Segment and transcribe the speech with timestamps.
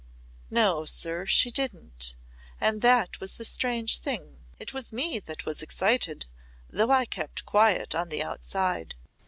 [0.49, 2.15] "No, sir, she didn't.
[2.59, 4.45] That was the strange thing.
[4.57, 6.25] It was me that was excited
[6.67, 8.95] though I kept quiet on the outside.